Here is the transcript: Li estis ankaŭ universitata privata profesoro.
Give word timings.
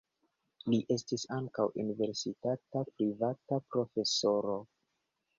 Li 0.73 0.77
estis 0.93 1.25
ankaŭ 1.35 1.65
universitata 1.83 2.81
privata 2.93 3.59
profesoro. 3.75 4.57